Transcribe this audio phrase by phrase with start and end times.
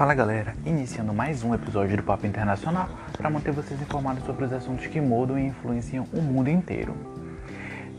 [0.00, 4.52] Fala galera, iniciando mais um episódio do Papo Internacional para manter vocês informados sobre os
[4.54, 6.96] assuntos que mudam e influenciam o mundo inteiro.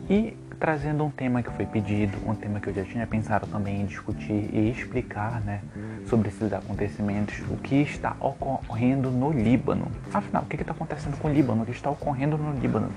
[0.09, 3.81] E trazendo um tema que foi pedido, um tema que eu já tinha pensado também
[3.81, 5.61] em discutir e explicar né,
[6.07, 9.85] sobre esses acontecimentos, o que está ocorrendo no Líbano.
[10.11, 11.61] Afinal, o que está acontecendo com o Líbano?
[11.61, 12.89] O que está ocorrendo no Líbano?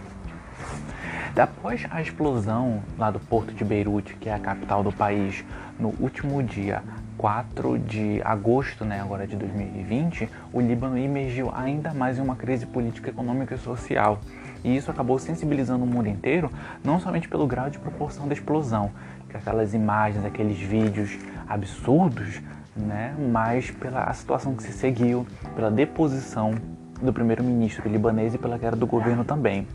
[1.36, 5.44] Após a explosão lá do porto de Beirute, que é a capital do país,
[5.78, 6.82] no último dia
[7.16, 12.66] 4 de agosto, né, agora de 2020, o Líbano emergiu ainda mais em uma crise
[12.66, 14.20] política, econômica e social.
[14.62, 16.50] E isso acabou sensibilizando o mundo inteiro,
[16.82, 18.90] não somente pelo grau de proporção da explosão,
[19.28, 21.18] que aquelas imagens, aqueles vídeos
[21.48, 22.40] absurdos,
[22.76, 26.54] né, mas pela situação que se seguiu, pela deposição
[27.00, 29.66] do primeiro-ministro libanês e pela queda do governo também.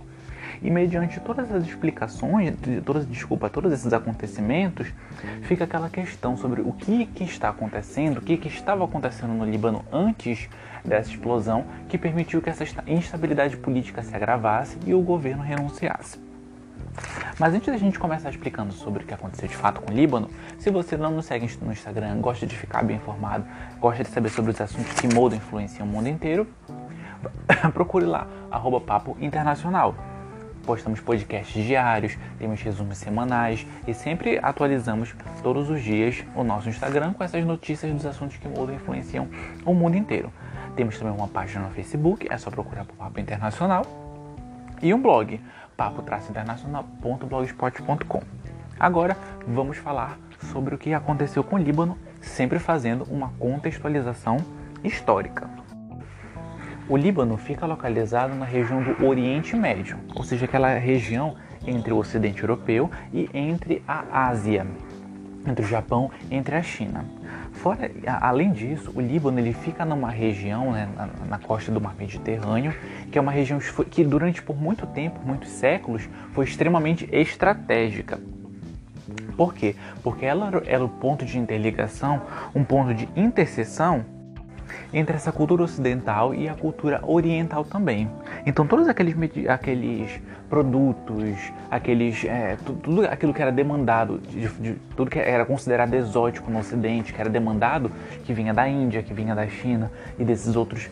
[0.61, 2.53] E mediante todas as explicações,
[2.85, 4.87] todas, desculpa, todos esses acontecimentos,
[5.43, 9.45] fica aquela questão sobre o que, que está acontecendo, o que, que estava acontecendo no
[9.45, 10.49] Líbano antes
[10.83, 16.19] dessa explosão que permitiu que essa instabilidade política se agravasse e o governo renunciasse.
[17.39, 20.29] Mas antes da gente começar explicando sobre o que aconteceu de fato com o Líbano,
[20.57, 23.45] se você não nos segue no Instagram, gosta de ficar bem informado,
[23.79, 26.45] gosta de saber sobre os assuntos que mudam e influenciam o mundo inteiro,
[27.73, 29.95] procure lá, arroba Papo Internacional
[30.65, 37.13] postamos podcasts diários, temos resumos semanais e sempre atualizamos todos os dias o nosso Instagram
[37.13, 39.27] com essas notícias dos assuntos que mudam e influenciam
[39.65, 40.31] o mundo inteiro.
[40.75, 43.85] Temos também uma página no Facebook, é só procurar por Papo Internacional,
[44.81, 45.41] e um blog,
[45.75, 48.21] papo-internacional.blogspot.com.
[48.79, 50.17] Agora vamos falar
[50.51, 54.37] sobre o que aconteceu com o Líbano, sempre fazendo uma contextualização
[54.83, 55.49] histórica.
[56.89, 61.35] O Líbano fica localizado na região do Oriente Médio, ou seja, aquela região
[61.67, 64.65] entre o Ocidente Europeu e entre a Ásia,
[65.45, 67.05] entre o Japão e entre a China.
[67.51, 71.93] Fora, além disso, o Líbano ele fica numa região né, na, na, costa do Mar
[71.95, 72.73] Mediterrâneo,
[73.11, 78.19] que é uma região que durante por muito tempo, muitos séculos, foi extremamente estratégica.
[79.37, 79.75] Por quê?
[80.01, 82.23] Porque ela era o ponto de interligação,
[82.55, 84.03] um ponto de interseção
[84.93, 88.09] entre essa cultura ocidental e a cultura oriental também.
[88.45, 89.15] Então todos aqueles,
[89.47, 90.19] aqueles
[90.49, 96.49] produtos, aqueles é, tudo aquilo que era demandado, de, de, tudo que era considerado exótico
[96.49, 97.91] no Ocidente, que era demandado,
[98.25, 100.89] que vinha da Índia, que vinha da China e desses outros,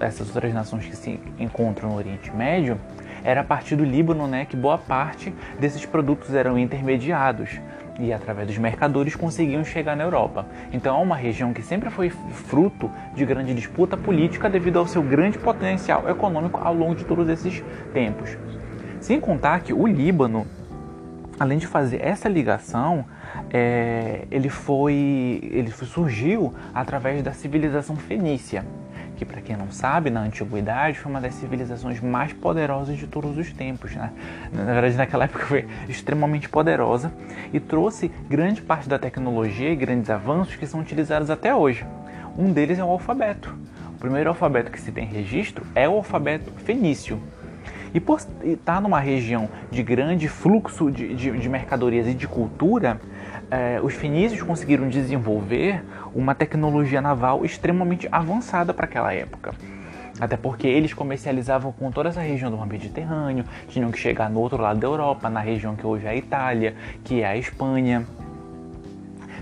[0.00, 2.78] essas outras nações que se encontram no Oriente Médio,
[3.24, 7.60] era a partir do Líbano, né, que boa parte desses produtos eram intermediados
[7.98, 10.46] e através dos mercadores conseguiam chegar na Europa.
[10.72, 15.02] Então é uma região que sempre foi fruto de grande disputa política devido ao seu
[15.02, 18.36] grande potencial econômico ao longo de todos esses tempos.
[19.00, 20.46] Sem contar que o Líbano,
[21.38, 23.04] além de fazer essa ligação,
[23.50, 28.64] é, ele foi, ele surgiu através da civilização fenícia
[29.22, 33.38] que para quem não sabe, na antiguidade foi uma das civilizações mais poderosas de todos
[33.38, 33.94] os tempos.
[33.94, 34.10] Né?
[34.52, 37.12] Na verdade, naquela época foi extremamente poderosa
[37.52, 41.86] e trouxe grande parte da tecnologia e grandes avanços que são utilizados até hoje.
[42.36, 43.54] Um deles é o alfabeto.
[43.94, 47.20] O primeiro alfabeto que se tem registro é o alfabeto fenício.
[47.94, 53.00] E por estar numa região de grande fluxo de, de, de mercadorias e de cultura,
[53.52, 59.54] eh, os fenícios conseguiram desenvolver uma tecnologia naval extremamente avançada para aquela época.
[60.18, 64.60] Até porque eles comercializavam com toda essa região do Mediterrâneo, tinham que chegar no outro
[64.60, 66.74] lado da Europa, na região que hoje é a Itália,
[67.04, 68.06] que é a Espanha.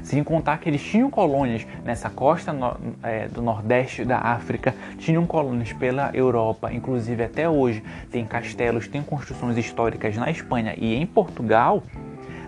[0.02, 5.24] Sem contar que eles tinham colônias nessa costa no, é, do nordeste da África, tinham
[5.24, 11.06] colônias pela Europa, inclusive até hoje tem castelos, tem construções históricas na Espanha e em
[11.06, 11.84] Portugal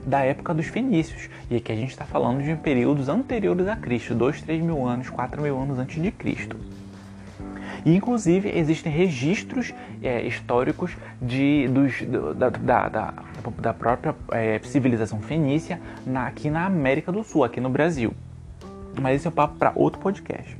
[0.06, 1.28] da época dos fenícios.
[1.50, 5.10] E aqui a gente está falando de períodos anteriores a Cristo, 2, 3 mil anos,
[5.10, 6.56] 4 mil anos antes de Cristo.
[7.84, 11.94] E inclusive existem registros é, históricos de, dos,
[12.36, 13.14] da, da, da,
[13.58, 18.15] da, própria é, civilização fenícia na, aqui na América do Sul, aqui no Brasil.
[19.00, 20.56] Mas esse é um papo para outro podcast.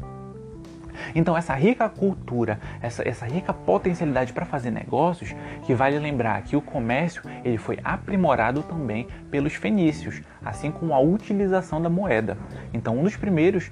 [1.15, 5.35] Então, essa rica cultura, essa, essa rica potencialidade para fazer negócios,
[5.65, 11.00] que vale lembrar que o comércio ele foi aprimorado também pelos fenícios, assim como a
[11.00, 12.37] utilização da moeda.
[12.73, 13.71] Então, um dos primeiros,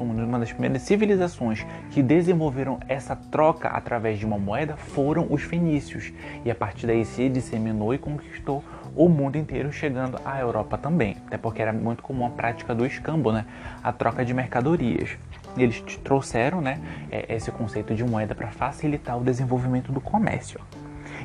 [0.00, 6.12] uma das primeiras civilizações que desenvolveram essa troca através de uma moeda foram os fenícios.
[6.44, 8.64] E a partir daí se disseminou e conquistou
[8.96, 11.16] o mundo inteiro, chegando à Europa também.
[11.26, 13.44] Até porque era muito comum a prática do escambo, né?
[13.82, 15.16] a troca de mercadorias
[15.56, 16.80] eles trouxeram né,
[17.10, 20.60] é, esse conceito de moeda para facilitar o desenvolvimento do comércio.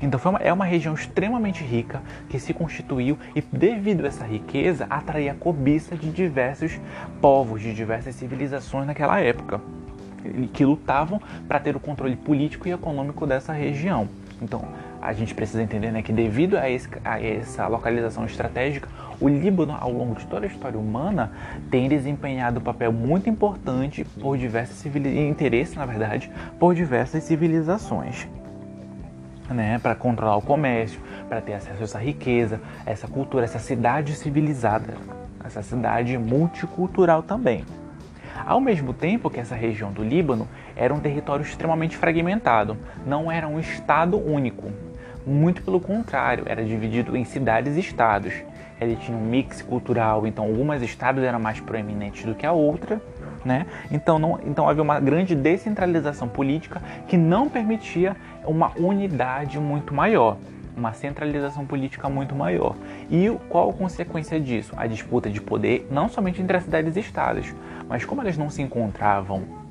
[0.01, 4.85] Então uma, é uma região extremamente rica que se constituiu e, devido a essa riqueza,
[4.89, 6.79] atraía a cobiça de diversos
[7.21, 9.61] povos, de diversas civilizações naquela época,
[10.53, 14.09] que lutavam para ter o controle político e econômico dessa região.
[14.41, 14.67] Então,
[15.01, 18.89] a gente precisa entender né, que devido a, esse, a, essa localização estratégica,
[19.19, 21.31] o Líbano, ao longo de toda a história humana,
[21.69, 28.27] tem desempenhado um papel muito importante por diversas civilizações, interesse, na verdade, por diversas civilizações.
[29.49, 34.15] Né, para controlar o comércio, para ter acesso a essa riqueza, essa cultura, essa cidade
[34.15, 34.95] civilizada,
[35.43, 37.63] essa cidade multicultural também.
[38.43, 42.75] Ao mesmo tempo que essa região do Líbano era um território extremamente fragmentado,
[43.05, 44.71] não era um estado único.
[45.25, 48.33] Muito pelo contrário, era dividido em cidades e estados.
[48.79, 53.01] Ele tinha um mix cultural, então algumas estados eram mais proeminentes do que a outra,
[53.43, 53.65] né?
[53.89, 60.37] Então, não, então havia uma grande descentralização política que não permitia uma unidade muito maior,
[60.75, 62.75] uma centralização política muito maior.
[63.09, 64.73] E qual a consequência disso?
[64.75, 67.53] A disputa de poder, não somente entre as cidades e estados,
[67.87, 69.64] mas como elas não se encontravam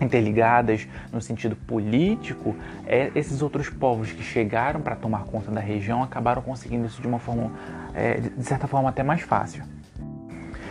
[0.00, 2.54] interligadas no sentido político,
[2.86, 7.08] é, esses outros povos que chegaram para tomar conta da região acabaram conseguindo isso de
[7.08, 7.52] uma forma,
[7.94, 9.62] é, de certa forma, até mais fácil.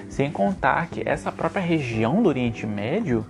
[0.10, 3.26] Sem contar que essa própria região do Oriente Médio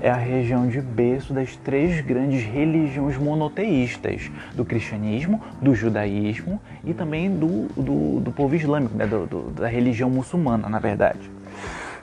[0.00, 6.92] é a região de berço das três grandes religiões monoteístas, do cristianismo, do judaísmo e
[6.92, 9.06] também do, do, do povo islâmico, né?
[9.06, 11.33] do, do, da religião muçulmana, na verdade.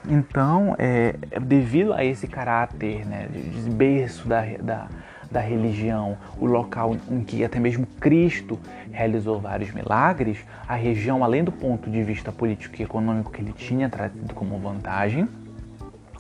[0.08, 4.88] Então, é, devido a esse caráter né, de berço da, da,
[5.30, 8.60] da religião, o local em que até mesmo Cristo
[8.92, 13.54] realizou vários milagres, a região, além do ponto de vista político e econômico que ele
[13.54, 15.28] tinha trazido como vantagem,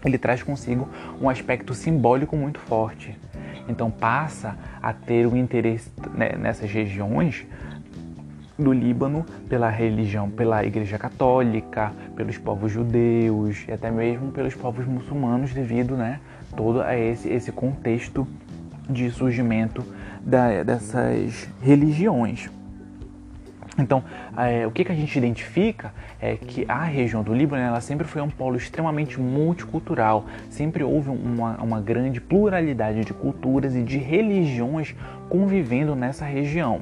[0.06, 0.88] ele traz consigo
[1.20, 3.18] um aspecto simbólico muito forte.
[3.68, 7.46] Então passa a ter um interesse né, nessas regiões
[8.62, 14.86] do Líbano pela religião, pela Igreja Católica, pelos povos judeus e até mesmo pelos povos
[14.86, 16.20] muçulmanos devido, né,
[16.56, 18.28] todo a esse, esse contexto
[18.90, 19.84] de surgimento
[20.22, 22.50] da, dessas religiões.
[23.80, 24.04] Então,
[24.38, 28.06] é, o que, que a gente identifica é que a região do Líbano ela sempre
[28.06, 33.98] foi um polo extremamente multicultural, sempre houve uma, uma grande pluralidade de culturas e de
[33.98, 34.94] religiões
[35.30, 36.82] convivendo nessa região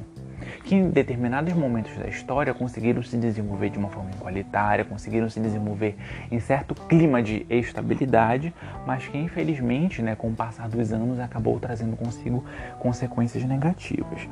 [0.70, 5.40] que em determinados momentos da história conseguiram se desenvolver de uma forma igualitária, conseguiram se
[5.40, 5.96] desenvolver
[6.30, 8.54] em certo clima de estabilidade,
[8.86, 12.44] mas que infelizmente, né, com o passar dos anos, acabou trazendo consigo
[12.78, 14.28] consequências negativas.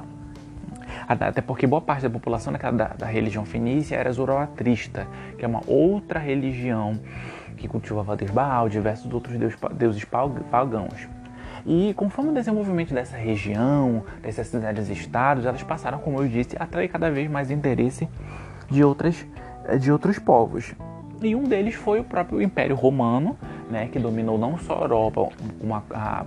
[1.08, 5.62] Até porque boa parte da população da, da religião fenícia era zoroastrista, que é uma
[5.67, 7.00] outra religião
[7.56, 9.37] que cultivava Deus Baal, diversos outros
[9.76, 11.08] deuses pagãos.
[11.66, 16.88] E conforme o desenvolvimento dessa região, dessas cidades-estados, elas passaram, como eu disse, a atrair
[16.88, 18.08] cada vez mais interesse
[18.70, 19.26] de, outras,
[19.81, 20.75] de outros povos.
[21.20, 23.37] E um deles foi o próprio Império Romano,
[23.69, 25.28] né, que dominou não só a Europa,
[25.60, 25.82] uma,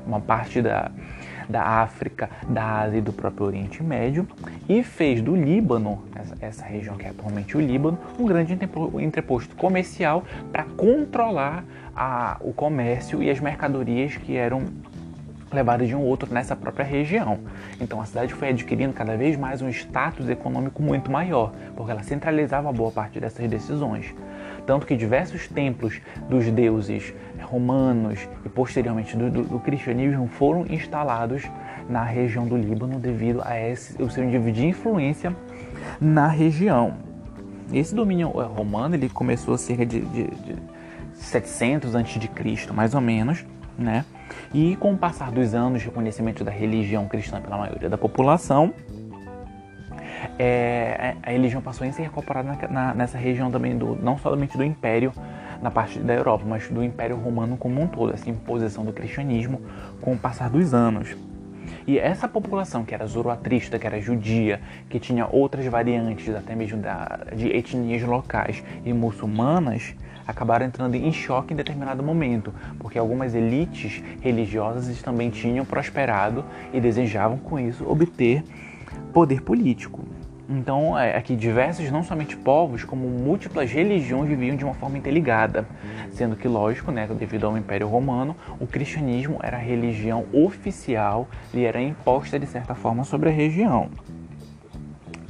[0.06, 0.92] uma parte da,
[1.48, 4.28] da África, da Ásia e do próprio Oriente Médio,
[4.68, 8.58] e fez do Líbano, essa, essa região que é atualmente o Líbano, um grande
[9.00, 11.64] entreposto comercial para controlar
[11.96, 14.66] a, o comércio e as mercadorias que eram
[15.56, 17.40] levadas de um outro nessa própria região.
[17.80, 22.04] Então a cidade foi adquirindo cada vez mais um status econômico muito maior, porque ela
[22.04, 24.14] centralizava boa parte dessas decisões.
[24.66, 26.00] Tanto que diversos templos
[26.30, 31.44] dos deuses romanos e posteriormente do, do, do cristianismo foram instalados
[31.90, 35.36] na região do Líbano devido a esse, o seu nível de influência
[36.00, 36.94] na região.
[37.74, 40.56] Esse domínio eh, romano ele começou cerca de, de, de
[41.16, 43.46] 700 a.C., mais ou menos,
[43.78, 44.06] né?
[44.54, 48.74] E com o passar dos anos, reconhecimento da religião cristã pela maioria da população,
[50.38, 54.58] é, a religião passou a ser incorporada na, na, nessa região também, do, não somente
[54.58, 55.14] do Império,
[55.62, 59.62] na parte da Europa, mas do Império Romano como um todo, essa imposição do cristianismo
[60.02, 61.16] com o passar dos anos.
[61.88, 66.78] E essa população que era zoroastrista, que era judia, que tinha outras variantes, até mesmo
[66.78, 69.96] da, de etnias locais e muçulmanas,
[70.26, 76.80] acabaram entrando em choque em determinado momento, porque algumas elites religiosas também tinham prosperado e
[76.80, 78.44] desejavam com isso obter
[79.14, 80.04] poder político.
[80.54, 85.66] Então, é, aqui diversos, não somente povos, como múltiplas religiões viviam de uma forma interligada,
[86.12, 91.64] sendo que, lógico, né, devido ao Império Romano, o cristianismo era a religião oficial e
[91.64, 93.90] era imposta de certa forma sobre a região.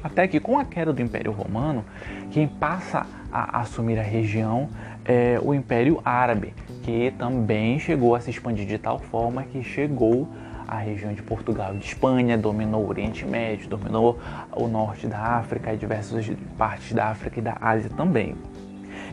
[0.04, 1.86] Até que, com a queda do Império Romano,
[2.32, 4.70] quem passa a assumir a região
[5.06, 10.28] é o Império Árabe, que também chegou a se expandir de tal forma que chegou
[10.28, 14.20] a região de Portugal e de Espanha, dominou o Oriente Médio, dominou
[14.56, 18.36] o norte da África e diversas partes da África e da Ásia também.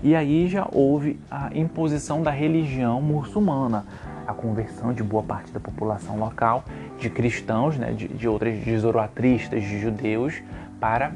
[0.03, 3.85] E aí já houve a imposição da religião muçulmana,
[4.27, 6.65] a conversão de boa parte da população local,
[6.99, 10.41] de cristãos, né, de, de outras, de zoroatristas, de judeus,
[10.79, 11.12] para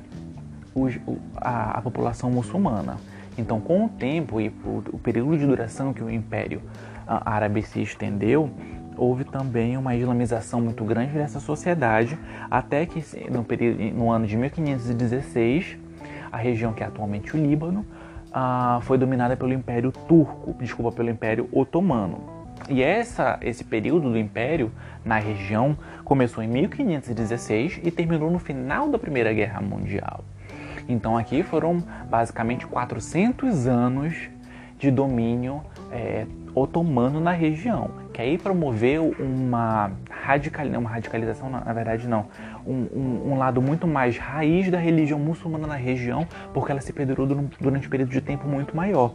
[0.74, 0.98] os,
[1.36, 2.96] a, a, população muçulmana.
[3.38, 4.48] Então, com o tempo e
[4.92, 6.60] o, período de duração que o Império
[7.06, 8.50] Árabe se estendeu,
[8.96, 12.18] houve também uma islamização muito grande dessa sociedade,
[12.50, 15.76] até que no, período, no ano de 1516,
[16.30, 17.84] a região que é atualmente o Líbano,
[18.32, 22.42] ah, foi dominada pelo Império Turco, desculpa, pelo Império Otomano.
[22.68, 24.70] E essa, esse período do Império
[25.04, 30.24] na região começou em 1516 e terminou no final da Primeira Guerra Mundial.
[30.88, 34.28] Então aqui foram basicamente 400 anos
[34.78, 42.06] de domínio é, otomano na região, que aí promoveu uma, radical, uma radicalização, na verdade
[42.06, 42.26] não,
[42.66, 46.92] um, um, um, lado muito mais raiz da religião muçulmana na região, porque ela se
[46.92, 47.26] perdurou
[47.60, 49.14] durante um período de tempo muito maior.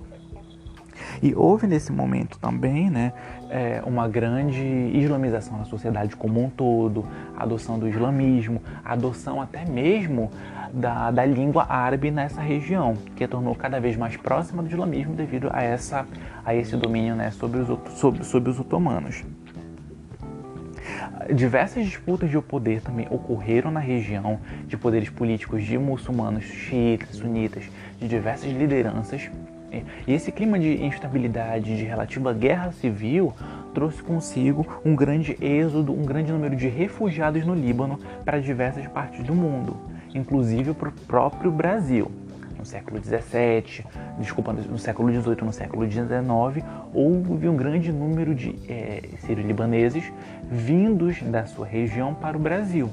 [1.22, 3.14] E houve nesse momento também né,
[3.50, 4.64] é, uma grande
[4.94, 10.32] islamização na sociedade como um todo, a adoção do islamismo, a adoção até mesmo
[10.74, 15.14] da, da língua árabe nessa região, que a tornou cada vez mais próxima do islamismo
[15.14, 16.06] devido a, essa,
[16.46, 19.24] a esse domínio né, sobre, os, sobre, sobre os otomanos.
[21.34, 27.66] Diversas disputas de poder também ocorreram na região de poderes políticos de muçulmanos, xiitas, sunitas,
[28.00, 29.30] de diversas lideranças.
[29.72, 33.34] E esse clima de instabilidade, de relativa guerra civil,
[33.74, 39.24] trouxe consigo um grande êxodo, um grande número de refugiados no Líbano para diversas partes
[39.24, 42.12] do mundo inclusive para o próprio Brasil.
[42.58, 43.86] No século XVII,
[44.20, 50.12] desculpa, no século XVIII, no século XIX, houve um grande número de é, sírio-libaneses
[50.50, 52.90] vindos da sua região para o Brasil.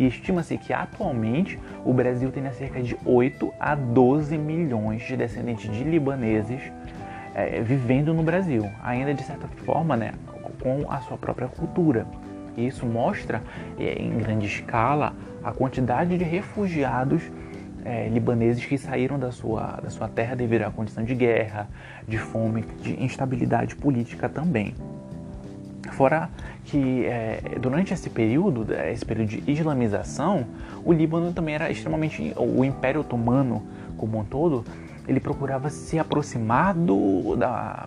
[0.00, 5.70] E estima-se que atualmente o Brasil tenha cerca de 8 a 12 milhões de descendentes
[5.70, 6.62] de libaneses
[7.34, 10.12] é, vivendo no Brasil, ainda de certa forma, né,
[10.62, 12.06] com a sua própria cultura.
[12.56, 13.42] E isso mostra
[13.78, 15.12] é, em grande escala
[15.44, 17.22] a quantidade de refugiados
[17.84, 21.68] é, libaneses que saíram da sua, da sua terra devido à condição de guerra,
[22.08, 24.74] de fome, de instabilidade política também.
[26.00, 26.30] Fora
[26.64, 30.46] que é, durante esse período, esse período de islamização,
[30.82, 32.32] o Líbano também era extremamente.
[32.38, 33.62] O Império Otomano,
[33.98, 34.64] como um todo,
[35.06, 37.86] ele procurava se aproximar do, da,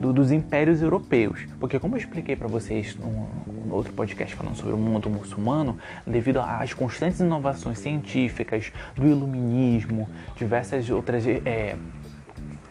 [0.00, 1.46] do, dos impérios europeus.
[1.60, 6.40] Porque, como eu expliquei para vocês no outro podcast falando sobre o mundo muçulmano, devido
[6.40, 11.24] às constantes inovações científicas, do iluminismo, diversas outras.
[11.24, 11.76] É,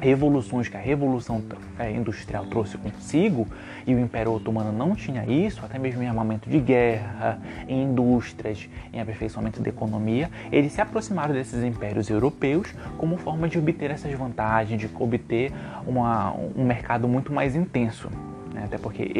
[0.02, 1.42] revoluções que a Revolução
[1.80, 3.48] é, Industrial trouxe consigo,
[3.86, 8.68] e o Império Otomano não tinha isso, até mesmo em armamento de guerra, em indústrias,
[8.92, 14.12] em aperfeiçoamento da economia, eles se aproximaram desses impérios europeus como forma de obter essas
[14.14, 15.52] vantagens, de obter
[15.86, 18.10] uma, um mercado muito mais intenso
[18.54, 18.64] né?
[18.66, 19.12] até porque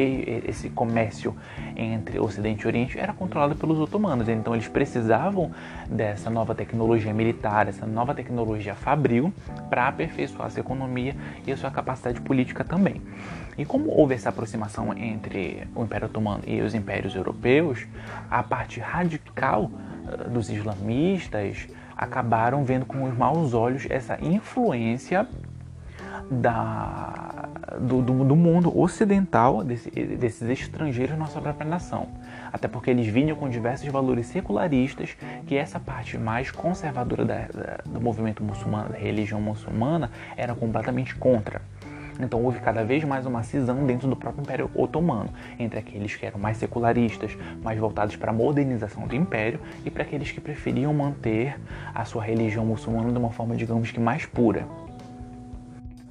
[0.46, 1.34] esse comércio
[1.76, 5.50] entre Ocidente e Oriente era controlado pelos otomanos, então eles precisavam
[5.88, 9.32] dessa nova tecnologia militar, essa nova tecnologia fabril
[9.68, 11.14] para aperfeiçoar sua economia
[11.46, 13.00] e a sua capacidade política também.
[13.56, 17.86] E como houve essa aproximação entre o Império Otomano e os impérios europeus,
[18.30, 19.70] a parte radical
[20.06, 25.28] eh, dos islamistas acabaram vendo com os maus olhos essa influência
[26.30, 27.41] da,
[27.80, 32.08] do, do, do, mundo ocidental, desse, desses estrangeiros nossa própria nação.
[32.52, 37.78] Até porque eles vinham com diversos valores secularistas que essa parte mais conservadora da, da,
[37.84, 41.60] do movimento muçulmano, da religião muçulmana, era completamente contra.
[42.20, 46.26] Então houve cada vez mais uma cisão dentro do próprio Império Otomano, entre aqueles que
[46.26, 50.92] eram mais secularistas, mais voltados para a modernização do Império, e para aqueles que preferiam
[50.92, 51.58] manter
[51.94, 54.66] a sua religião muçulmana de uma forma, digamos que mais pura.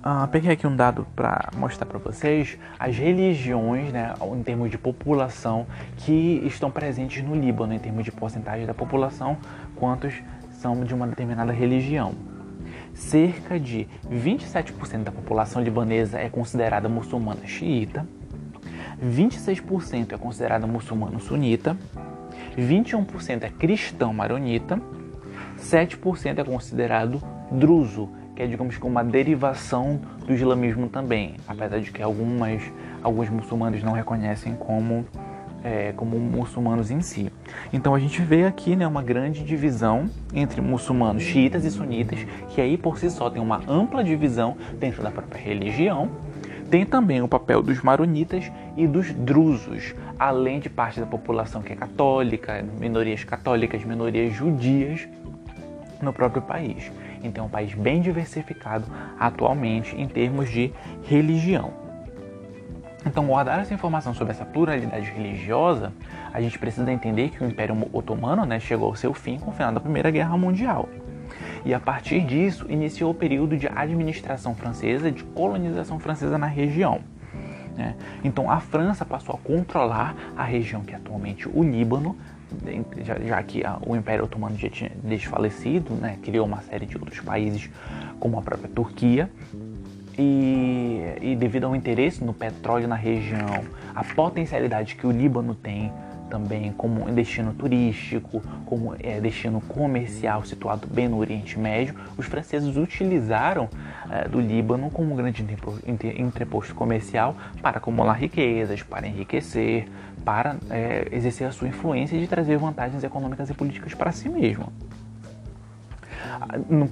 [0.04, 4.78] Uh, peguei aqui um dado para mostrar para vocês as religiões, né, em termos de
[4.78, 5.68] população,
[5.98, 9.38] que estão presentes no Líbano, em termos de porcentagem da população,
[9.76, 10.16] quantos
[10.54, 12.16] são de uma determinada religião.
[12.96, 18.04] Cerca de 27% da população libanesa é considerada muçulmana xiita,
[19.06, 21.78] 26% é considerada muçulmano sunita,
[22.58, 24.82] 21% é cristão maronita,
[25.60, 28.10] 7% é considerado druso,
[28.42, 32.60] que é, digamos que uma derivação do islamismo também, apesar de que algumas,
[33.04, 35.06] alguns muçulmanos não reconhecem como,
[35.64, 37.32] é, como muçulmanos em si.
[37.72, 42.60] Então a gente vê aqui né, uma grande divisão entre muçulmanos xiitas e sunitas, que
[42.60, 46.10] aí por si só tem uma ampla divisão dentro da própria religião,
[46.72, 51.74] Tem também o papel dos maronitas e dos drusos, além de parte da população que
[51.74, 55.06] é católica, minorias católicas, minorias judias
[56.02, 56.90] no próprio país.
[57.24, 58.86] Então é um país bem diversificado
[59.20, 60.74] atualmente em termos de
[61.04, 61.82] religião.
[63.06, 65.92] Então, guardar essa informação sobre essa pluralidade religiosa,
[66.32, 69.54] a gente precisa entender que o Império Otomano né, chegou ao seu fim com o
[69.54, 70.88] final da Primeira Guerra Mundial.
[71.66, 77.02] E a partir disso, iniciou o período de administração francesa, de colonização francesa na região.
[77.76, 77.96] Né?
[78.24, 82.16] Então, a França passou a controlar a região que é atualmente o Líbano,
[83.04, 86.18] já, já que a, o Império Otomano já tinha desfalecido, né?
[86.22, 87.70] criou uma série de outros países,
[88.20, 89.30] como a própria Turquia,
[90.18, 93.64] e, e, devido ao interesse no petróleo na região,
[93.96, 95.92] a potencialidade que o Líbano tem
[96.32, 102.78] também como destino turístico, como é, destino comercial situado bem no Oriente Médio, os franceses
[102.78, 103.68] utilizaram
[104.10, 105.46] é, do Líbano como um grande
[106.18, 109.88] entreposto comercial para acumular riquezas, para enriquecer,
[110.24, 114.30] para é, exercer a sua influência e de trazer vantagens econômicas e políticas para si
[114.30, 114.72] mesmo.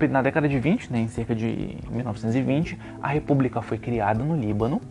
[0.09, 4.81] Na década de 20, né, em cerca de 1920, a república foi criada no Líbano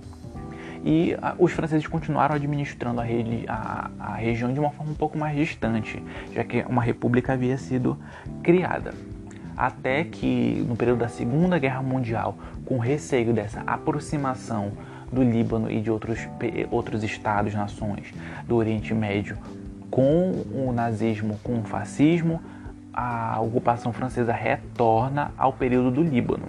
[0.89, 3.05] e a, os franceses continuaram administrando a,
[3.47, 6.03] a, a, região de uma forma um pouco mais distante,
[6.33, 7.99] já que uma república havia sido
[8.43, 8.95] criada.
[9.55, 14.73] Até que, no período da Segunda Guerra Mundial, com receio dessa aproximação
[15.13, 16.27] do Líbano e de outros,
[16.71, 18.15] outros estados, nações
[18.47, 19.37] do Oriente Médio
[19.91, 22.41] com o nazismo, com o fascismo,
[22.95, 26.47] a ocupação francesa retorna ao período do Líbano.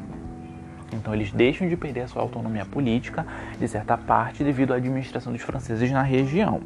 [0.94, 3.26] Então eles deixam de perder a sua autonomia política,
[3.60, 6.62] de certa parte, devido à administração dos franceses na região.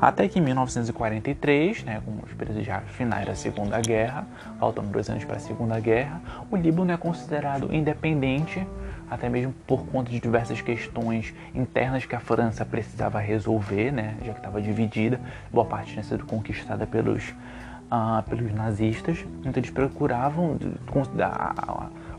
[0.00, 4.26] Até que em 1943, né, com os já finais da Segunda Guerra,
[4.58, 6.20] faltando dois anos para a Segunda Guerra,
[6.50, 8.66] o Líbano é considerado independente,
[9.10, 14.32] até mesmo por conta de diversas questões internas que a França precisava resolver, né, já
[14.32, 15.20] que estava dividida,
[15.52, 20.56] boa parte tinha sido conquistada pelos, uh, pelos nazistas, então eles procuravam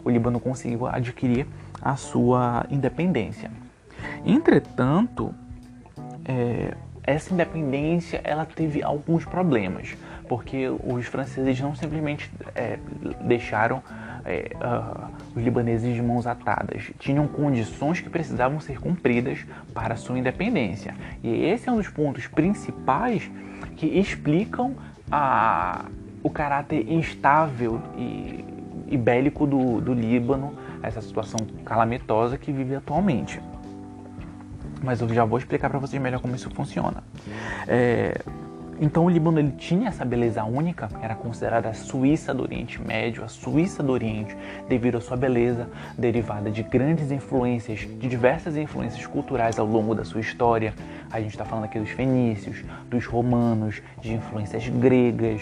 [0.05, 1.47] o Líbano conseguiu adquirir
[1.81, 3.51] a sua independência.
[4.23, 5.33] Entretanto,
[6.23, 9.97] é, essa independência ela teve alguns problemas,
[10.29, 12.79] porque os franceses não simplesmente é,
[13.21, 13.81] deixaram
[14.25, 20.17] é, uh, os libaneses de mãos atadas, tinham condições que precisavam ser cumpridas para sua
[20.17, 20.95] independência.
[21.23, 23.29] E esse é um dos pontos principais
[23.75, 24.75] que explicam
[25.11, 25.85] a,
[26.23, 28.44] o caráter instável e
[28.87, 33.41] e bélico do, do Líbano, essa situação calamitosa que vive atualmente.
[34.83, 37.03] Mas eu já vou explicar para vocês melhor como isso funciona.
[37.67, 38.19] É,
[38.79, 43.23] então o Líbano ele tinha essa beleza única, era considerada a Suíça do Oriente Médio,
[43.23, 44.35] a Suíça do Oriente,
[44.67, 50.03] devido à sua beleza derivada de grandes influências, de diversas influências culturais ao longo da
[50.03, 50.73] sua história.
[51.09, 55.41] A gente está falando aqui dos fenícios, dos romanos, de influências gregas,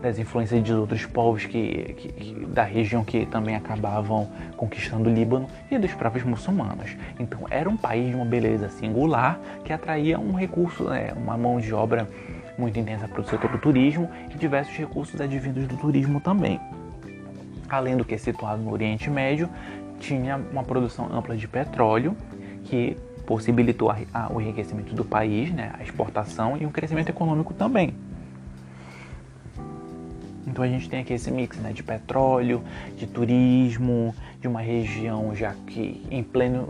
[0.00, 5.12] das influências de outros povos que, que, que, da região que também acabavam conquistando o
[5.12, 6.96] Líbano e dos próprios muçulmanos.
[7.18, 11.60] Então era um país de uma beleza singular que atraía um recurso, né, uma mão
[11.60, 12.08] de obra
[12.56, 16.60] muito intensa para o setor do turismo e diversos recursos advindos do turismo também.
[17.68, 19.48] Além do que situado no Oriente Médio,
[20.00, 22.16] tinha uma produção ampla de petróleo
[22.64, 27.52] que possibilitou a, a, o enriquecimento do país, né, a exportação e um crescimento econômico
[27.52, 27.94] também.
[30.48, 32.62] Então a gente tem aqui esse mix né, de petróleo,
[32.96, 36.66] de turismo, de uma região já que em pleno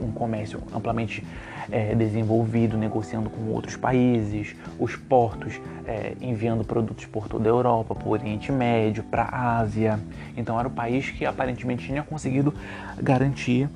[0.00, 1.24] um comércio amplamente
[1.70, 7.94] é, desenvolvido, negociando com outros países, os portos é, enviando produtos por toda a Europa,
[7.94, 10.00] por Oriente Médio, para a Ásia.
[10.36, 12.54] Então era o país que aparentemente tinha conseguido
[13.00, 13.68] garantir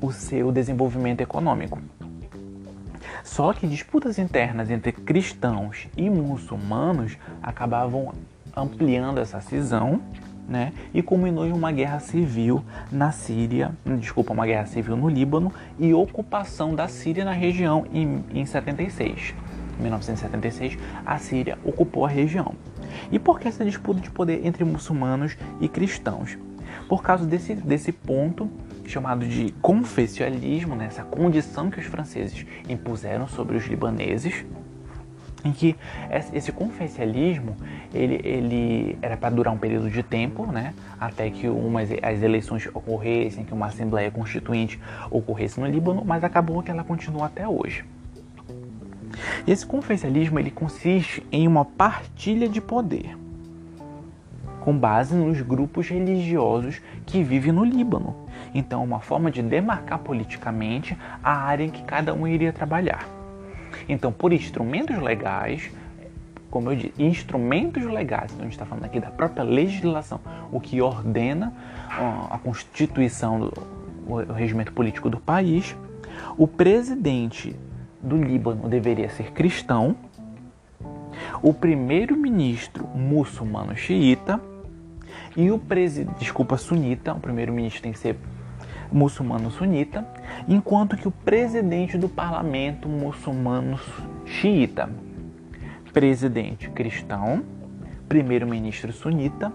[0.00, 1.80] o seu desenvolvimento econômico.
[3.22, 8.12] Só que disputas internas entre cristãos e muçulmanos acabavam
[8.56, 10.00] ampliando essa cisão,
[10.48, 10.72] né?
[10.92, 15.94] E culminou em uma guerra civil na Síria, desculpa, uma guerra civil no Líbano e
[15.94, 19.34] ocupação da Síria na região em, em 76.
[19.78, 22.54] Em 1976, a Síria ocupou a região.
[23.10, 26.38] E por que essa disputa de poder entre muçulmanos e cristãos?
[26.88, 28.48] Por causa desse, desse ponto
[28.86, 30.86] chamado de confessionalismo, né?
[30.86, 34.44] essa condição que os franceses impuseram sobre os libaneses,
[35.44, 35.76] em que
[36.32, 37.56] esse confessionalismo
[37.92, 42.66] ele, ele era para durar um período de tempo, né, até que umas, as eleições
[42.72, 44.80] ocorressem, que uma assembleia constituinte
[45.10, 47.84] ocorresse no Líbano, mas acabou que ela continua até hoje.
[49.46, 53.16] esse confessionalismo ele consiste em uma partilha de poder.
[54.60, 58.16] com base nos grupos religiosos que vivem no Líbano.
[58.54, 63.06] Então, uma forma de demarcar politicamente a área em que cada um iria trabalhar.
[63.88, 65.70] Então, por instrumentos legais,
[66.50, 70.20] como eu disse, instrumentos legais, então a gente está falando aqui da própria legislação,
[70.52, 71.52] o que ordena
[72.30, 73.52] a constituição, do,
[74.06, 75.74] o regimento político do país,
[76.36, 77.56] o presidente
[78.00, 79.96] do Líbano deveria ser cristão,
[81.42, 84.40] o primeiro-ministro muçulmano xiita.
[85.36, 88.16] E o presidente, desculpa, sunita, o primeiro-ministro tem que ser
[88.94, 90.06] muçulmano sunita,
[90.48, 93.78] enquanto que o presidente do parlamento muçulmano
[94.24, 94.88] xiita,
[95.92, 97.42] presidente cristão,
[98.08, 99.52] primeiro-ministro sunita,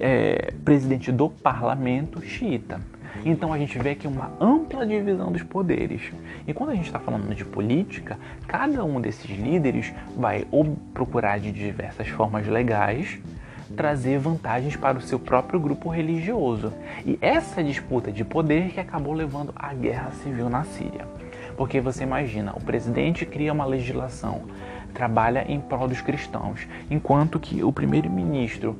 [0.00, 2.80] é, presidente do parlamento xiita.
[3.24, 6.12] Então a gente vê aqui uma ampla divisão dos poderes.
[6.46, 11.38] E quando a gente está falando de política, cada um desses líderes vai ou procurar
[11.38, 13.18] de diversas formas legais
[13.74, 16.72] trazer vantagens para o seu próprio grupo religioso.
[17.04, 21.06] E essa disputa de poder que acabou levando à guerra civil na Síria.
[21.56, 24.42] Porque você imagina, o presidente cria uma legislação,
[24.92, 28.76] trabalha em prol dos cristãos, enquanto que o primeiro-ministro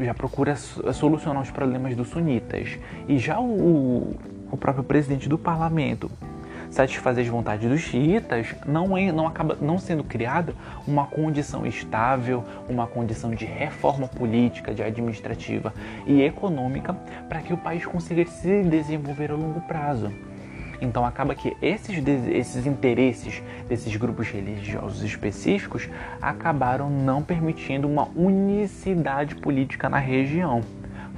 [0.00, 2.78] já procura solucionar os problemas dos sunitas.
[3.08, 4.16] E já o,
[4.50, 6.10] o próprio presidente do parlamento
[6.70, 10.54] satisfazer as vontades dos xiitas, não, é, não acaba não sendo criada
[10.86, 15.72] uma condição estável, uma condição de reforma política, de administrativa
[16.06, 16.94] e econômica
[17.28, 20.12] para que o país consiga se desenvolver a longo prazo.
[20.80, 25.88] Então acaba que esses, esses interesses desses grupos religiosos específicos
[26.22, 30.60] acabaram não permitindo uma unicidade política na região,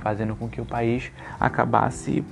[0.01, 2.25] fazendo com que o país acabasse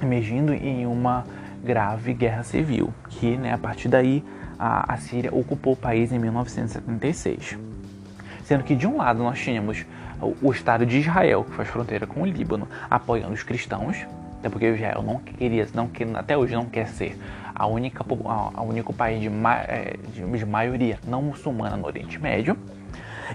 [0.00, 1.24] emergindo em uma
[1.64, 4.22] grave guerra civil, que né, a partir daí
[4.58, 7.58] a, a Síria ocupou o país em 1976.
[8.44, 9.86] Sendo que de um lado nós tínhamos
[10.20, 14.06] o, o Estado de Israel, que faz fronteira com o Líbano, apoiando os cristãos,
[14.38, 17.18] até porque Israel não queria, não, até hoje não quer ser
[17.54, 22.18] a única, a, a único país de, é, de, de maioria não muçulmana no Oriente
[22.18, 22.56] Médio.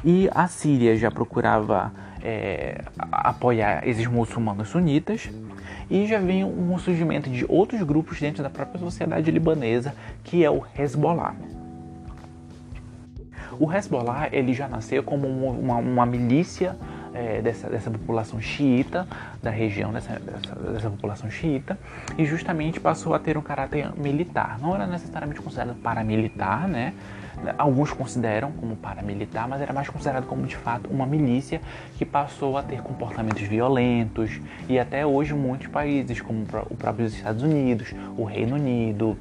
[0.05, 1.91] E a Síria já procurava
[2.23, 5.29] é, apoiar esses muçulmanos sunitas
[5.89, 10.49] e já vem um surgimento de outros grupos dentro da própria sociedade libanesa, que é
[10.49, 11.35] o Hezbollah.
[13.59, 16.77] O Hezbollah ele já nasceu como uma, uma milícia
[17.13, 19.07] é, dessa, dessa população xiita,
[19.41, 21.77] da região dessa, dessa, dessa, população xiita,
[22.17, 24.59] e justamente passou a ter um caráter militar.
[24.59, 26.93] Não era necessariamente considerado paramilitar, né?
[27.57, 31.61] Alguns consideram como paramilitar, mas era mais considerado como de fato uma milícia
[31.97, 34.39] que passou a ter comportamentos violentos.
[34.67, 39.17] E até hoje muitos países, como o próprio Estados Unidos, o Reino Unido,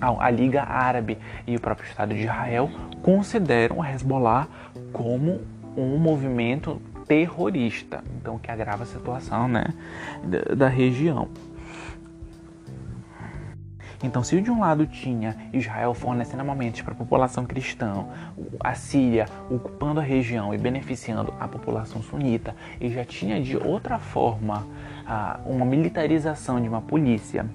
[0.00, 2.70] a Liga Árabe e o próprio Estado de Israel
[3.02, 4.46] consideram o Hezbollah
[4.92, 5.40] como
[5.76, 9.64] um movimento terrorista, então que agrava a situação né,
[10.22, 11.28] da, da região.
[14.02, 18.06] Então, se de um lado tinha Israel fornecendo armamentos para a população cristã,
[18.60, 23.98] a Síria ocupando a região e beneficiando a população sunita, e já tinha de outra
[23.98, 24.64] forma
[25.44, 27.46] uma militarização de uma polícia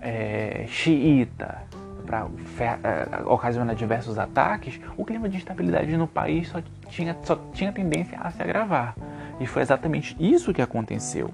[0.00, 1.62] é, xiita
[2.04, 2.26] para
[2.58, 8.18] é, ocasionar diversos ataques, o clima de instabilidade no país só tinha, só tinha tendência
[8.18, 8.94] a se agravar.
[9.38, 11.30] E foi exatamente isso que aconteceu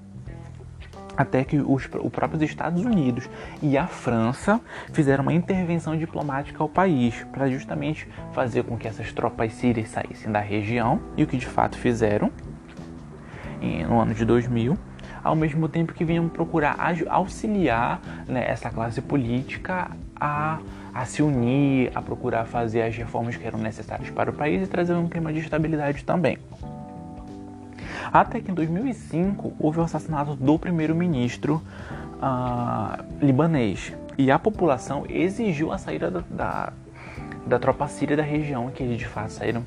[1.16, 3.29] até que os, os próprios Estados Unidos
[3.62, 4.61] e a França
[4.92, 10.31] fizeram uma intervenção diplomática ao país para justamente fazer com que essas tropas sírias saíssem
[10.31, 12.31] da região e o que de fato fizeram
[13.88, 14.77] no ano de 2000,
[15.22, 16.77] ao mesmo tempo que vinham procurar
[17.09, 20.59] auxiliar né, essa classe política a,
[20.92, 24.66] a se unir, a procurar fazer as reformas que eram necessárias para o país e
[24.66, 26.38] trazer um clima de estabilidade também.
[28.12, 31.62] Até que em 2005 houve o assassinato do primeiro-ministro
[32.14, 36.73] uh, libanês e a população exigiu a saída da, da,
[37.47, 39.64] da tropa síria da região, que eles de fato saíram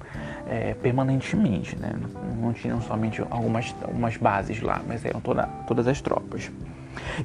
[0.47, 1.93] é, permanentemente, né?
[2.39, 6.49] não tinham somente algumas, algumas bases lá, mas eram toda, todas as tropas.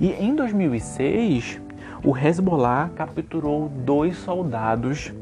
[0.01, 1.61] E em 2006,
[2.05, 5.12] o Hezbollah capturou dois soldados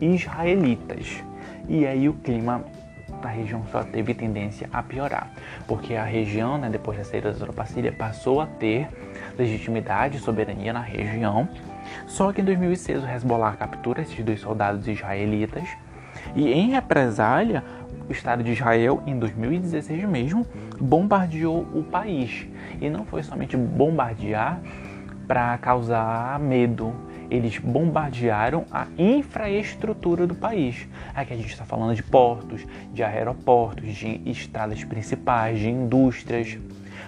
[0.00, 1.22] israelitas.
[1.68, 2.64] E aí o clima
[3.26, 5.30] a região só teve tendência a piorar,
[5.66, 8.88] porque a região, né, depois da saída da tropa síria, passou a ter
[9.36, 11.48] legitimidade e soberania na região.
[12.06, 15.68] Só que em 2006 o Hezbollah captura esses dois soldados israelitas
[16.36, 17.64] e em represália
[18.08, 20.46] o Estado de Israel, em 2016 mesmo,
[20.80, 22.46] bombardeou o país.
[22.80, 24.60] E não foi somente bombardear
[25.26, 26.94] para causar medo
[27.30, 30.88] eles bombardearam a infraestrutura do país.
[31.14, 36.58] Aqui a gente está falando de portos, de aeroportos, de estradas principais, de indústrias,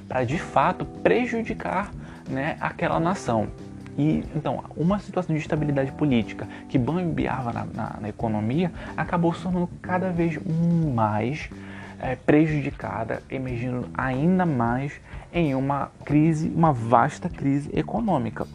[0.09, 1.91] para de fato prejudicar
[2.29, 3.49] né, aquela nação.
[3.99, 9.43] E então, uma situação de estabilidade política que bambeava na, na, na economia acabou se
[9.43, 10.39] tornando cada vez
[10.95, 11.51] mais
[12.01, 14.93] é, prejudicada, emergindo ainda mais
[15.33, 18.47] em uma crise, uma vasta crise econômica.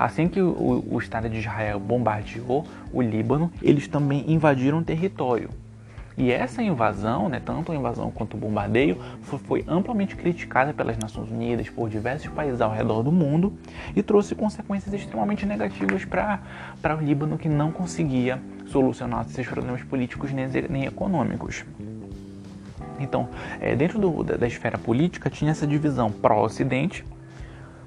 [0.00, 5.50] Assim que o, o Estado de Israel bombardeou o Líbano, eles também invadiram território.
[6.16, 10.96] E essa invasão, né, tanto a invasão quanto o bombardeio, foi, foi, amplamente criticada pelas
[10.96, 13.52] Nações Unidas, por diversos países ao redor do mundo
[13.94, 20.32] e trouxe consequências extremamente negativas para o Líbano, que não conseguia solucionar seus problemas políticos
[20.32, 21.62] nem, nem econômicos.
[22.98, 23.28] Então,
[23.60, 27.04] é, dentro do, da, da, esfera política tinha essa divisão pró-Ocidente,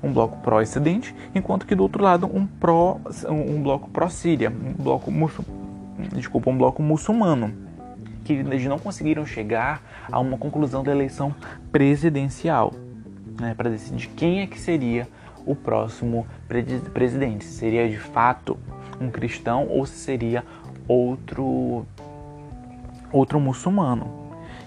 [0.04, 5.12] um bloco pró-Ocidente, enquanto que do outro lado um, pró, um, bloco pró-Síria, um bloco
[6.14, 7.54] desculpa, um bloco muçulmano,
[8.26, 11.34] que eles não conseguiram chegar a uma conclusão da eleição
[11.72, 12.74] presidencial,
[13.40, 15.08] né, para decidir quem é que seria
[15.46, 16.28] o próximo
[16.94, 18.58] presidente, se seria de fato
[19.00, 20.44] um cristão ou se seria
[20.88, 21.86] outro
[23.12, 24.23] outro muçulmano.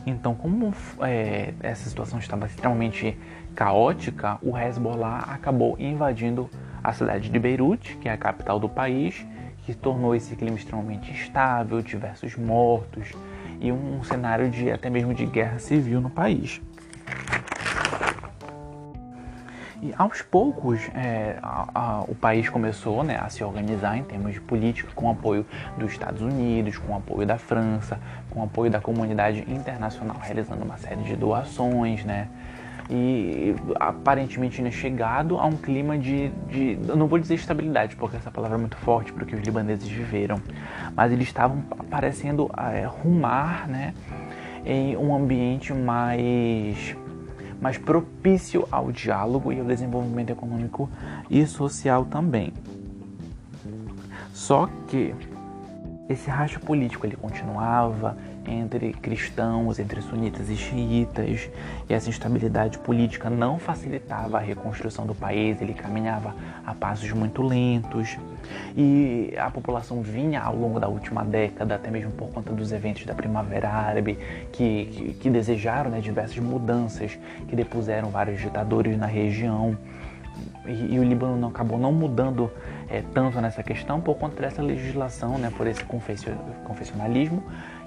[0.07, 3.19] Então, como é, essa situação estava extremamente
[3.57, 6.49] caótica, o Hezbollah acabou invadindo
[6.83, 9.27] a cidade de Beirute, que é a capital do país,
[9.65, 13.11] que tornou esse clima extremamente instável, diversos mortos
[13.61, 16.61] e um cenário de até mesmo de guerra civil no país.
[19.83, 24.33] E aos poucos é, a, a, o país começou né, a se organizar em termos
[24.33, 25.45] de política, com apoio
[25.77, 31.03] dos Estados Unidos, com apoio da França, com apoio da comunidade internacional, realizando uma série
[31.03, 32.29] de doações, né?
[32.89, 38.31] E aparentemente tinha chegado a um clima de, de, não vou dizer estabilidade, porque essa
[38.31, 40.41] palavra é muito forte para o que os libaneses viveram,
[40.95, 43.93] mas eles estavam parecendo é, rumar, né,
[44.65, 46.97] em um ambiente mais
[47.61, 50.89] mas propício ao diálogo e ao desenvolvimento econômico
[51.31, 52.53] e social também.
[54.33, 55.15] Só que
[56.09, 58.17] esse racha político ele continuava
[58.47, 61.49] entre cristãos, entre sunitas e xiitas,
[61.89, 67.43] e essa instabilidade política não facilitava a reconstrução do país, ele caminhava a passos muito
[67.43, 68.17] lentos,
[68.77, 73.05] e a população vinha ao longo da última década, até mesmo por conta dos eventos
[73.05, 74.19] da Primavera Árabe,
[74.53, 79.77] que, que, que desejaram né, diversas mudanças, que depuseram vários ditadores na região,
[80.67, 82.51] e, e o Líbano não, acabou não mudando
[82.89, 85.85] é, tanto nessa questão por conta dessa legislação, né, por esse
[86.65, 87.43] confessionalismo,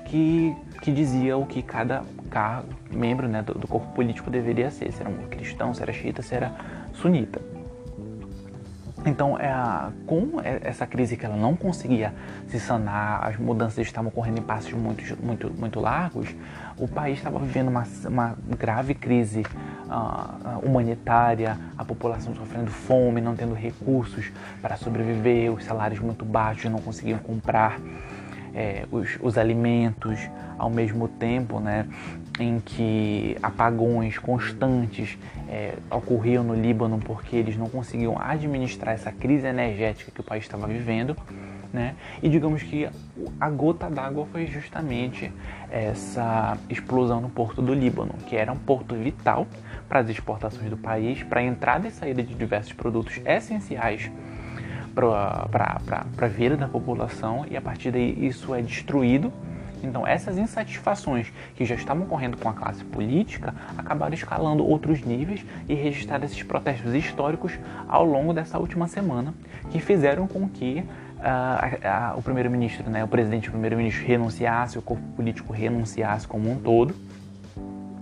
[0.10, 4.92] que, que dizia o que cada cargo, membro né, do, do, corpo político deveria ser,
[4.92, 6.52] se era um cristão, se era xiita, se era
[6.94, 7.40] sunita.
[9.06, 12.14] Então, é a, com essa crise que ela não conseguia
[12.48, 16.36] se sanar, as mudanças estavam correndo em passos muito, muito, muito largos,
[16.78, 23.36] o país estava vivendo uma, uma grave crise uh, humanitária, a população sofrendo fome, não
[23.36, 27.80] tendo recursos para sobreviver, os salários muito baixos, não conseguiam comprar
[28.54, 30.20] é, os, os, alimentos,
[30.58, 31.88] ao mesmo tempo né,
[32.40, 39.48] em que apagões constantes é, ocorriam no Líbano porque eles não conseguiam administrar essa crise
[39.48, 41.16] energética que o país estava vivendo.
[41.72, 41.96] Né?
[42.24, 42.90] E digamos que
[43.40, 45.32] a gota d'água foi justamente
[45.70, 49.46] essa explosão no porto do Líbano, que era um porto vital
[49.88, 54.10] para as exportações do país, para a entrada e saída de diversos produtos essenciais
[54.94, 55.48] para
[56.18, 59.32] a vida da população e a partir daí isso é destruído.
[59.82, 65.46] Então, essas insatisfações que já estavam ocorrendo com a classe política acabaram escalando outros níveis
[65.70, 69.34] e registraram esses protestos históricos ao longo dessa última semana,
[69.72, 70.84] que fizeram com que
[71.20, 76.52] uh, o primeiro-ministro, né, o presidente e o primeiro-ministro renunciasse, o corpo político renunciasse como
[76.52, 76.94] um todo,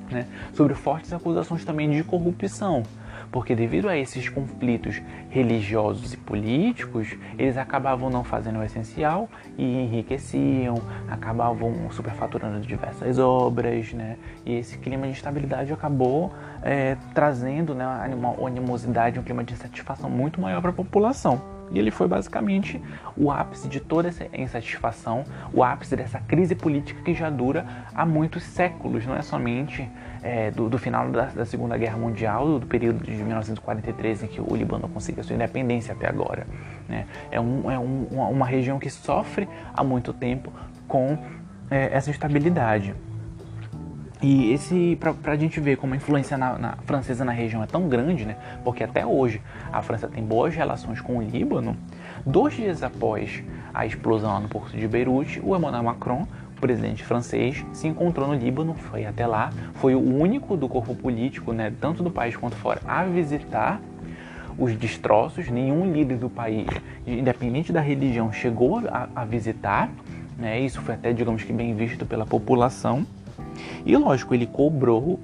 [0.10, 2.84] né, sobre fortes acusações também de corrupção
[3.32, 9.64] porque devido a esses conflitos religiosos e políticos, eles acabavam não fazendo o essencial e
[9.64, 10.76] enriqueciam,
[11.10, 14.18] acabavam superfaturando diversas obras, né?
[14.46, 17.86] E esse clima de instabilidade acabou é, trazendo né,
[18.16, 21.57] uma animosidade, um clima de insatisfação muito maior para a população.
[21.72, 22.82] E ele foi basicamente
[23.16, 28.06] o ápice de toda essa insatisfação, o ápice dessa crise política que já dura há
[28.06, 29.90] muitos séculos, não é somente
[30.24, 34.28] é, do, do, final da, da, Segunda Guerra Mundial, do, do, período de 1943 em
[34.28, 36.48] que o Líbano conseguiu sua independência até agora.
[36.88, 37.06] Né?
[37.32, 40.52] É, um, é um, uma, uma, região que sofre há muito tempo
[40.88, 41.18] com
[41.70, 42.96] é, essa instabilidade.
[44.22, 47.68] E esse, pra, pra gente ver como a influência na, na, francesa na região é
[47.68, 48.36] tão grande, né?
[48.64, 51.78] Porque até hoje a França tem boas relações com o Líbano.
[52.26, 56.28] Dois dias após a explosão lá no porto de Beirute, o Emmanuel Macron,
[56.58, 60.96] o presidente francês, se encontrou no Líbano, foi até lá, foi o único do corpo
[60.96, 63.80] político, né, tanto do país quanto fora, a visitar
[64.58, 65.48] os destroços.
[65.50, 66.68] Nenhum líder do país,
[67.06, 69.92] independente da religião, chegou a, a visitar.
[70.38, 70.60] Né?
[70.60, 73.06] Isso foi até, digamos que, bem visto pela população.
[73.86, 75.20] E lógico, ele cobrou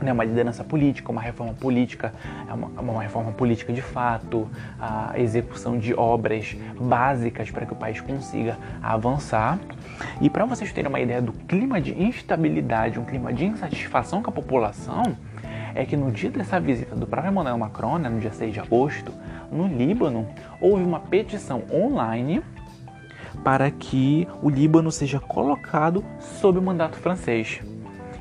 [0.00, 2.12] né, uma liderança política, uma reforma política,
[2.48, 7.76] é uma, uma, reforma política de fato, a execução de obras básicas para que o
[7.76, 9.58] país consiga avançar.
[10.20, 14.30] E para vocês terem uma ideia do clima de instabilidade, um clima de insatisfação com
[14.30, 15.16] a população,
[15.74, 18.60] é que no dia dessa visita do próprio Emmanuel Macron, né, no dia 6 de
[18.60, 19.12] agosto,
[19.52, 20.26] no Líbano,
[20.60, 22.42] houve uma petição online
[23.42, 27.60] para que o Líbano seja colocado sob o mandato francês.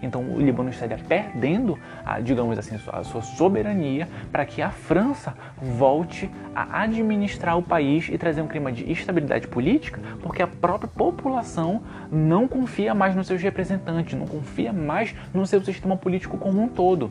[0.03, 1.79] Então o Líbano estaria perdendo,
[2.23, 8.17] digamos assim, a sua soberania para que a França volte a administrar o país e
[8.17, 13.41] trazer um clima de estabilidade política, porque a própria população não confia mais nos seus
[13.41, 17.09] representantes, não confia mais no seu sistema político como um todo.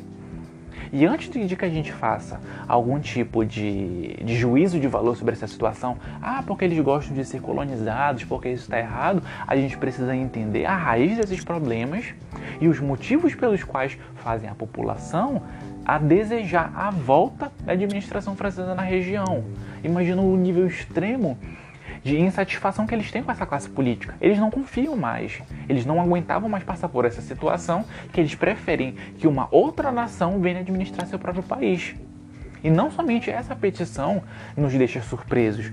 [0.96, 5.34] E antes de que a gente faça algum tipo de, de juízo de valor sobre
[5.34, 9.76] essa situação, ah, porque eles gostam de ser colonizados, porque isso está errado, a gente
[9.76, 12.14] precisa entender a raiz desses problemas
[12.60, 15.42] e os motivos pelos quais fazem a população
[15.84, 19.42] a desejar a volta da administração francesa na região.
[19.82, 21.36] Imagina o nível extremo
[22.04, 24.14] de insatisfação que eles têm com essa classe política.
[24.20, 28.94] Eles não confiam mais, eles não aguentavam mais passar por essa situação que eles preferem
[29.16, 31.94] que uma outra nação venha administrar seu próprio país.
[32.62, 34.22] E não somente essa petição
[34.54, 35.72] nos deixa surpresos,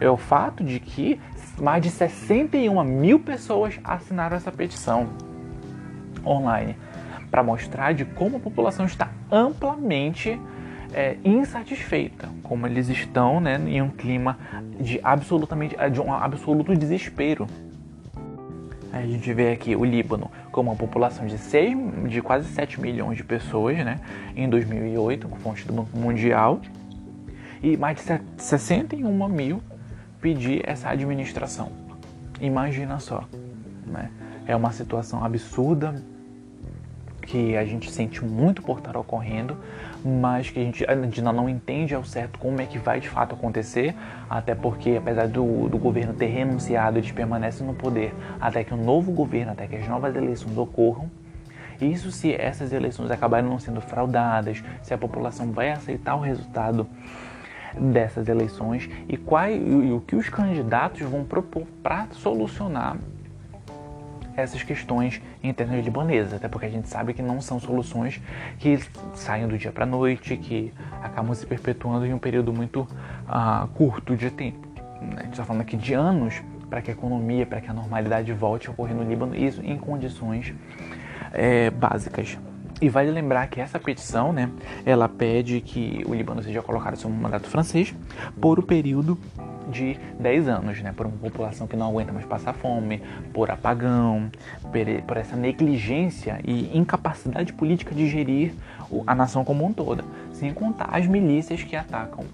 [0.00, 1.20] é o fato de que
[1.60, 5.10] mais de 61 mil pessoas assinaram essa petição
[6.24, 6.76] online
[7.30, 10.40] para mostrar de como a população está amplamente
[10.92, 14.38] é, insatisfeita, como eles estão né, em um clima
[14.80, 17.46] de absolutamente de um absoluto desespero.
[18.92, 21.76] A gente vê aqui o Líbano com uma população de, 6,
[22.08, 24.00] de quase 7 milhões de pessoas né,
[24.34, 26.60] em 2008, com fonte do Banco Mundial,
[27.62, 29.62] e mais de 61 mil
[30.20, 31.70] pedir essa administração.
[32.40, 33.24] Imagina só.
[33.86, 34.10] Né?
[34.46, 36.02] É uma situação absurda,
[37.28, 39.54] que a gente sente muito por estar ocorrendo,
[40.02, 43.34] mas que a gente ainda não entende ao certo como é que vai de fato
[43.34, 43.94] acontecer,
[44.30, 48.78] até porque apesar do, do governo ter renunciado, eles permanecem no poder até que o
[48.78, 51.10] um novo governo, até que as novas eleições ocorram.
[51.78, 56.88] Isso se essas eleições acabarem não sendo fraudadas, se a população vai aceitar o resultado
[57.78, 62.96] dessas eleições e, qual, e o que os candidatos vão propor para solucionar
[64.42, 68.20] essas questões internas libanesas, até porque a gente sabe que não são soluções
[68.58, 68.78] que
[69.14, 70.72] saem do dia para a noite, que
[71.02, 74.66] acabam se perpetuando em um período muito uh, curto de tempo.
[75.00, 75.16] Né?
[75.18, 78.32] A gente está falando aqui de anos para que a economia, para que a normalidade
[78.32, 80.54] volte a ocorrer no Líbano, isso em condições
[81.32, 82.38] é, básicas.
[82.80, 84.50] E vale lembrar que essa petição, né,
[84.86, 87.94] ela pede que o Líbano seja colocado sob um mandato francês
[88.40, 89.18] por o período
[89.68, 93.02] de 10 anos, né, por uma população que não aguenta mais passar fome,
[93.32, 94.30] por apagão,
[95.06, 98.52] por essa negligência e incapacidade política de gerir
[99.06, 102.24] a nação como um todo, sem contar as milícias que atacam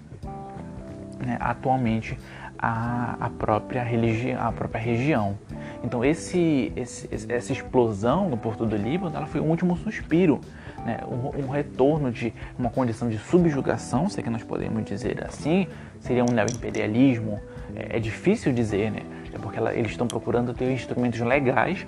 [1.19, 2.17] né, atualmente
[2.57, 5.37] a, a, própria religião, a própria região.
[5.83, 10.39] Então esse, esse, essa explosão no Porto do Líbano ela foi o último suspiro,
[10.85, 10.99] né?
[11.07, 15.67] um, um retorno de uma condição de subjugação, se é que nós podemos dizer assim,
[15.99, 17.39] seria um neoimperialismo,
[17.75, 19.01] é, é difícil dizer, né?
[19.33, 21.85] É porque ela, eles estão procurando ter instrumentos legais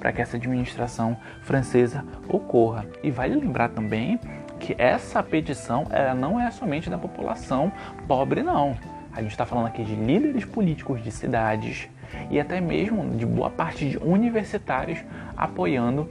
[0.00, 2.86] para que essa administração francesa ocorra.
[3.02, 4.18] E vale lembrar também
[4.58, 7.70] que essa petição ela não é somente da população
[8.06, 8.76] pobre, não.
[9.12, 11.88] A gente está falando aqui de líderes políticos de cidades
[12.30, 14.98] e até mesmo de boa parte de universitários
[15.36, 16.08] apoiando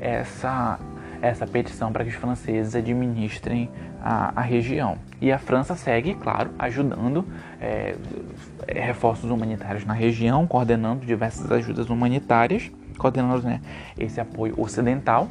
[0.00, 0.78] essa,
[1.22, 3.70] essa petição para que os franceses administrem
[4.02, 4.98] a, a, região.
[5.20, 7.24] E a França segue, claro, ajudando
[7.60, 7.96] é,
[8.68, 13.60] reforços humanitários na região, coordenando diversas ajudas humanitárias, coordenando né,
[13.98, 15.28] esse apoio ocidental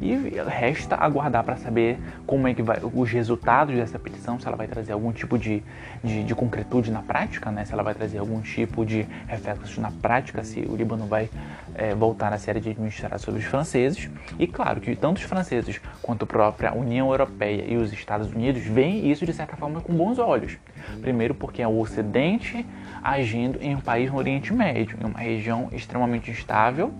[0.00, 0.14] e
[0.46, 4.66] resta aguardar para saber como é que vai os resultados dessa petição, se ela vai
[4.66, 5.62] trazer algum tipo de,
[6.02, 7.64] de, de concretude na prática, né?
[7.64, 11.28] se ela vai trazer algum tipo de reflexo na prática, se o Líbano vai
[11.74, 14.10] é, voltar a série de administrar sobre os franceses.
[14.38, 18.62] E claro que tanto os franceses quanto a própria União Europeia e os Estados Unidos
[18.62, 20.58] veem isso de certa forma com bons olhos.
[21.00, 22.66] Primeiro porque é o Ocidente
[23.02, 26.92] agindo em um país no Oriente Médio, em uma região extremamente instável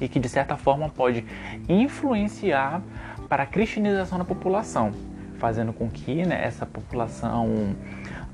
[0.00, 1.24] e que de certa forma pode
[1.68, 2.82] influenciar
[3.28, 4.92] para a cristianização da população,
[5.38, 7.74] fazendo com que né, essa população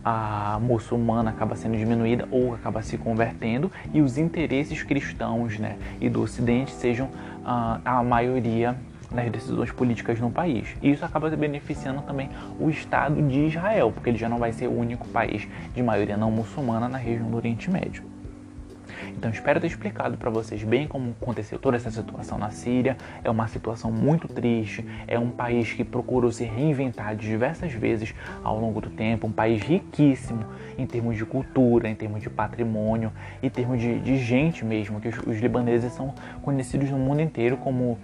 [0.05, 6.09] a muçulmana acaba sendo diminuída ou acaba se convertendo e os interesses cristãos né, e
[6.09, 8.77] do Ocidente sejam uh, a maioria
[9.13, 10.75] nas decisões políticas no país.
[10.83, 14.67] E isso acaba beneficiando também o Estado de Israel, porque ele já não vai ser
[14.67, 18.12] o único país de maioria não muçulmana na região do Oriente Médio.
[19.17, 22.97] Então espero ter explicado para vocês bem como aconteceu toda essa situação na Síria.
[23.23, 28.59] É uma situação muito triste, é um país que procurou se reinventar diversas vezes ao
[28.59, 30.45] longo do tempo, um país riquíssimo
[30.77, 35.09] em termos de cultura, em termos de patrimônio, em termos de, de gente mesmo, que
[35.09, 37.99] os, os libaneses são conhecidos no mundo inteiro como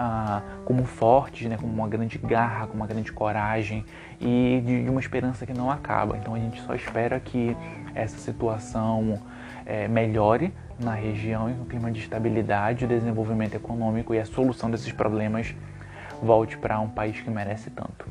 [0.00, 3.84] ah, como fortes, né, com uma grande garra, com uma grande coragem
[4.20, 6.16] e de, de, uma esperança que não acaba.
[6.16, 7.56] Então a gente só espera que
[7.96, 9.20] essa situação
[9.68, 14.90] é, melhore na região, em um clima de estabilidade, desenvolvimento econômico e a solução desses
[14.92, 15.54] problemas
[16.22, 18.06] volte para um país que merece tanto.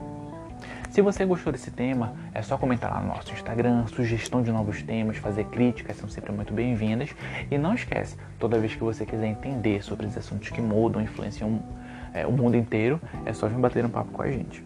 [0.92, 4.82] Se você gostou desse tema, é só comentar lá no nosso Instagram, sugestão de novos
[4.82, 7.10] temas, fazer críticas são sempre muito bem-vindas.
[7.52, 11.60] E não esquece, toda vez que você quiser entender sobre os assuntos que mudam, influenciam
[12.14, 14.64] é, o mundo inteiro, é só vir bater um papo com a gente.